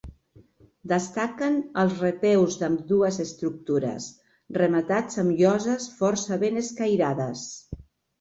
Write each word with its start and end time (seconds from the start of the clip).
Destaquen 0.91 1.57
els 1.81 1.99
repeus 2.03 2.55
d'ambdues 2.61 3.19
estructures, 3.23 4.07
rematats 4.57 5.21
amb 5.25 5.37
lloses 5.43 5.87
força 6.01 6.39
ben 6.45 6.59
escairades. 6.63 7.45